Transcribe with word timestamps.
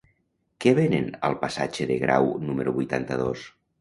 Què 0.63 0.73
venen 0.79 1.11
al 1.29 1.37
passatge 1.43 1.87
de 1.91 1.99
Grau 2.05 2.31
número 2.49 2.75
vuitanta-dos? 2.79 3.45